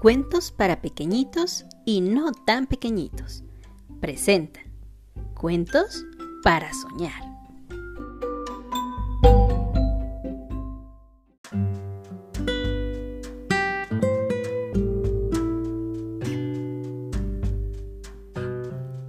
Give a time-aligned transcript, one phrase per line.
[0.00, 3.42] Cuentos para pequeñitos y no tan pequeñitos.
[4.00, 4.60] Presenta
[5.34, 6.04] Cuentos
[6.44, 7.20] para soñar.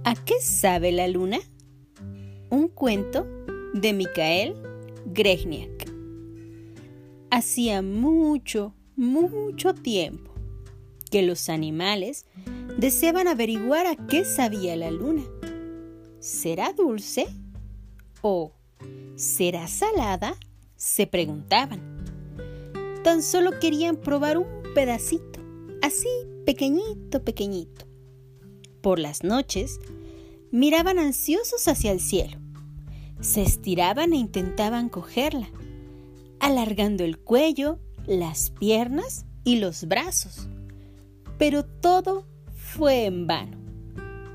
[0.02, 1.38] ¿A qué sabe la luna?
[2.50, 3.28] Un cuento
[3.74, 4.56] de Mikael
[5.06, 5.88] Grechniak.
[7.30, 10.29] Hacía mucho, mucho tiempo
[11.10, 12.26] que los animales
[12.78, 15.24] deseaban averiguar a qué sabía la luna.
[16.20, 17.26] ¿Será dulce?
[18.22, 18.52] ¿O
[19.16, 20.36] será salada?
[20.76, 21.80] se preguntaban.
[23.04, 25.40] Tan solo querían probar un pedacito,
[25.82, 26.08] así
[26.46, 27.86] pequeñito, pequeñito.
[28.80, 29.78] Por las noches,
[30.50, 32.38] miraban ansiosos hacia el cielo.
[33.20, 35.50] Se estiraban e intentaban cogerla,
[36.38, 40.48] alargando el cuello, las piernas y los brazos.
[41.40, 43.56] Pero todo fue en vano,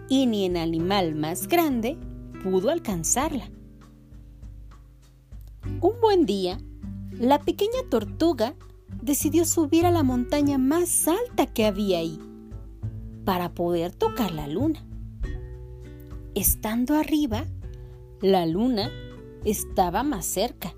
[0.09, 1.99] y ni el animal más grande
[2.43, 3.47] pudo alcanzarla.
[5.81, 6.57] Un buen día,
[7.11, 8.55] la pequeña tortuga
[9.03, 12.19] decidió subir a la montaña más alta que había ahí
[13.23, 14.83] para poder tocar la luna.
[16.33, 17.45] Estando arriba,
[18.19, 18.89] la luna
[19.43, 20.73] estaba más cerca,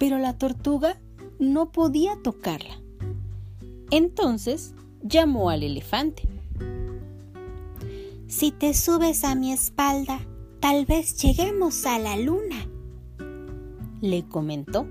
[0.00, 1.00] pero la tortuga
[1.38, 2.82] no podía tocarla.
[3.92, 6.28] Entonces llamó al elefante.
[8.28, 10.20] Si te subes a mi espalda,
[10.60, 12.66] tal vez lleguemos a la luna,
[14.00, 14.86] le comentó.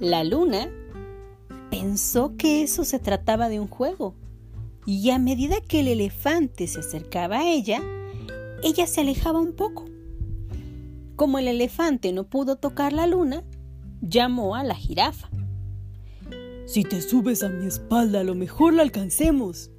[0.00, 0.68] La luna
[1.70, 4.14] pensó que eso se trataba de un juego,
[4.84, 7.82] y a medida que el elefante se acercaba a ella,
[8.62, 9.84] ella se alejaba un poco.
[11.14, 13.44] Como el elefante no pudo tocar la luna,
[14.00, 15.30] llamó a la jirafa.
[16.66, 19.70] Si te subes a mi espalda, a lo mejor la alcancemos,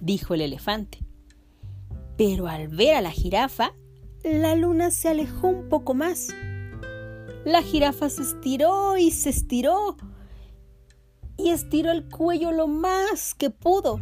[0.00, 0.98] dijo el elefante.
[2.18, 3.72] Pero al ver a la jirafa,
[4.22, 6.28] la luna se alejó un poco más.
[7.46, 9.96] La jirafa se estiró y se estiró
[11.38, 13.98] y estiró el cuello lo más que pudo,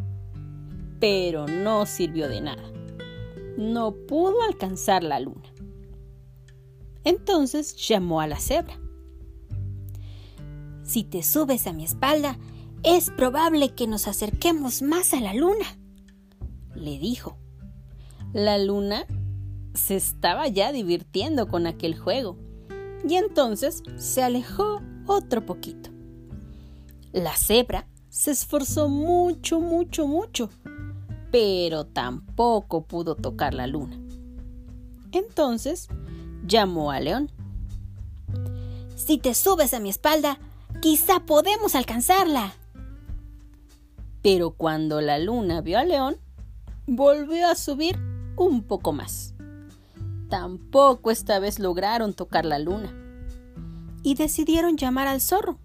[0.98, 2.64] pero no sirvió de nada.
[3.56, 5.54] No pudo alcanzar la luna.
[7.04, 8.81] Entonces llamó a la cebra.
[10.92, 12.36] Si te subes a mi espalda,
[12.82, 15.64] es probable que nos acerquemos más a la luna,
[16.74, 17.38] le dijo.
[18.34, 19.06] La luna
[19.72, 22.36] se estaba ya divirtiendo con aquel juego
[23.08, 25.88] y entonces se alejó otro poquito.
[27.10, 30.50] La cebra se esforzó mucho, mucho, mucho,
[31.30, 33.98] pero tampoco pudo tocar la luna.
[35.12, 35.88] Entonces
[36.46, 37.30] llamó al león.
[38.94, 40.38] Si te subes a mi espalda,
[40.82, 42.52] quizá podemos alcanzarla.
[44.20, 46.16] Pero cuando la luna vio al león,
[46.86, 47.98] volvió a subir
[48.36, 49.34] un poco más.
[50.28, 52.92] Tampoco esta vez lograron tocar la luna.
[54.02, 55.58] Y decidieron llamar al zorro.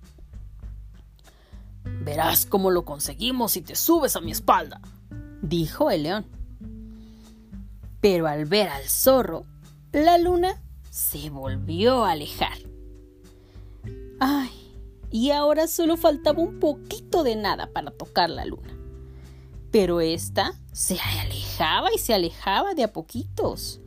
[2.03, 4.81] Verás cómo lo conseguimos si te subes a mi espalda,
[5.41, 6.25] dijo el león.
[8.01, 9.45] Pero al ver al zorro,
[9.91, 10.61] la luna
[10.91, 12.59] se volvió a alejar.
[14.19, 14.56] ¡Ay!
[15.09, 18.78] Y ahora solo faltaba un poquito de nada para tocar la luna.
[19.72, 23.81] Pero esta se alejaba y se alejaba de a poquitos.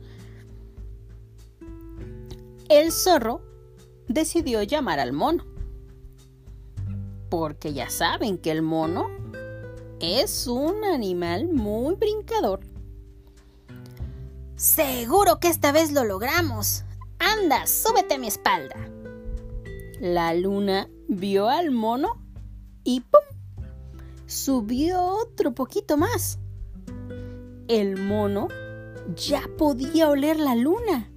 [2.69, 3.41] El zorro
[4.07, 5.45] decidió llamar al mono.
[7.29, 9.07] Porque ya saben que el mono
[9.99, 12.61] es un animal muy brincador.
[14.55, 16.83] Seguro que esta vez lo logramos.
[17.19, 18.75] Anda, súbete a mi espalda.
[20.01, 22.17] La luna vio al mono
[22.83, 23.21] y ¡pum!
[24.25, 26.39] Subió otro poquito más.
[27.67, 28.47] El mono
[29.15, 31.07] ya podía oler la luna.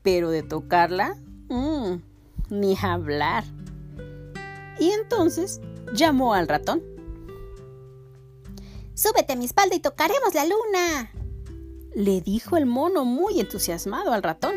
[0.00, 1.14] Pero de tocarla,
[1.50, 1.96] mmm,
[2.48, 3.44] ni hablar.
[4.78, 5.60] Y entonces
[5.92, 6.82] llamó al ratón.
[8.94, 11.10] Súbete a mi espalda y tocaremos la luna,
[11.94, 14.54] le dijo el mono muy entusiasmado al ratón.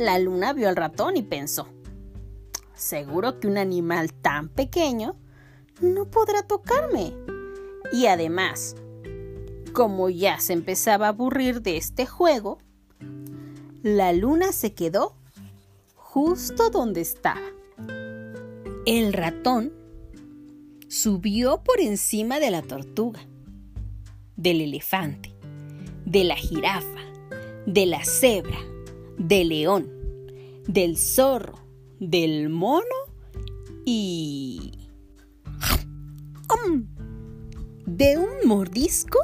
[0.00, 1.68] La luna vio al ratón y pensó,
[2.72, 5.14] seguro que un animal tan pequeño
[5.82, 7.12] no podrá tocarme.
[7.92, 8.76] Y además,
[9.74, 12.60] como ya se empezaba a aburrir de este juego,
[13.82, 15.16] la luna se quedó
[15.96, 17.42] justo donde estaba.
[18.86, 19.70] El ratón
[20.88, 23.20] subió por encima de la tortuga,
[24.36, 25.34] del elefante,
[26.06, 27.02] de la jirafa,
[27.66, 28.56] de la cebra,
[29.20, 29.86] del león,
[30.66, 31.58] del zorro,
[32.00, 32.84] del mono
[33.84, 34.72] y.
[37.86, 39.18] De un mordisco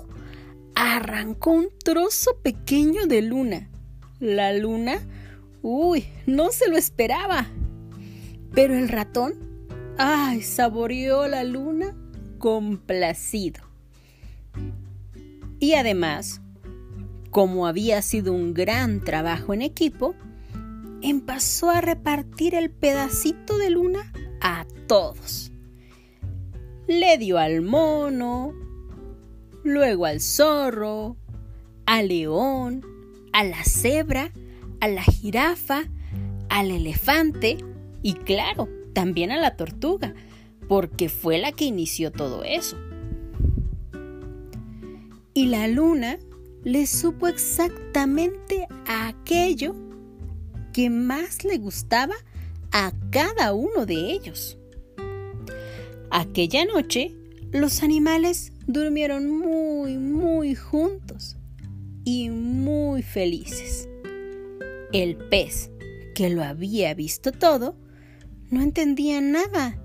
[0.74, 3.70] arrancó un trozo pequeño de luna.
[4.20, 4.98] La luna,
[5.62, 7.46] uy, no se lo esperaba.
[8.54, 9.34] Pero el ratón,
[9.98, 11.96] ay, saboreó la luna
[12.38, 13.62] complacido.
[15.58, 16.42] Y además,
[17.36, 20.14] como había sido un gran trabajo en equipo,
[21.02, 24.10] empezó a repartir el pedacito de luna
[24.40, 25.52] a todos.
[26.88, 28.54] Le dio al mono,
[29.64, 31.18] luego al zorro,
[31.84, 32.86] al león,
[33.34, 34.32] a la cebra,
[34.80, 35.82] a la jirafa,
[36.48, 37.58] al elefante
[38.02, 40.14] y claro, también a la tortuga,
[40.68, 42.78] porque fue la que inició todo eso.
[45.34, 46.18] Y la luna
[46.64, 49.74] le supo exactamente aquello
[50.72, 52.14] que más le gustaba
[52.72, 54.58] a cada uno de ellos.
[56.10, 57.14] Aquella noche
[57.52, 61.36] los animales durmieron muy, muy juntos
[62.04, 63.88] y muy felices.
[64.92, 65.70] El pez,
[66.14, 67.76] que lo había visto todo,
[68.50, 69.78] no entendía nada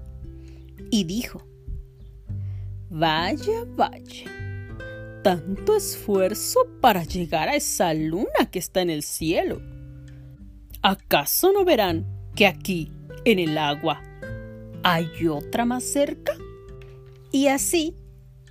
[0.90, 1.46] y dijo,
[2.90, 4.26] Vaya, vaya,
[5.24, 9.62] tanto esfuerzo para llegar a esa luna que está en el cielo.
[10.82, 12.92] ¿Acaso no verán que aquí,
[13.26, 14.02] en el agua,
[14.84, 16.34] hay otra más cerca?
[17.32, 17.96] Y así,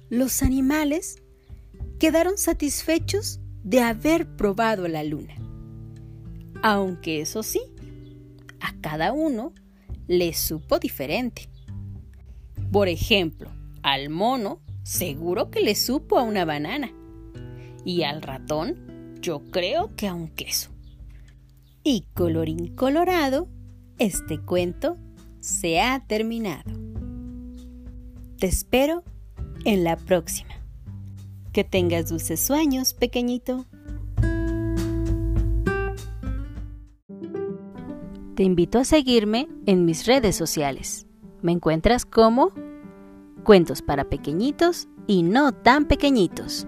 [0.08, 1.22] los animales
[1.98, 5.34] quedaron satisfechos de haber probado la luna.
[6.62, 7.60] Aunque eso sí,
[8.60, 9.52] a cada uno
[10.06, 11.48] le supo diferente.
[12.70, 13.50] Por ejemplo,
[13.82, 16.90] al mono seguro que le supo a una banana.
[17.84, 20.70] Y al ratón yo creo que a un queso.
[21.84, 23.48] Y colorín colorado,
[23.98, 24.96] este cuento
[25.38, 26.72] se ha terminado.
[28.38, 29.04] Te espero
[29.64, 30.54] en la próxima.
[31.52, 33.66] Que tengas dulces sueños, pequeñito.
[38.34, 41.06] Te invito a seguirme en mis redes sociales.
[41.42, 42.52] Me encuentras como
[43.40, 46.66] Cuentos para Pequeñitos y No tan Pequeñitos.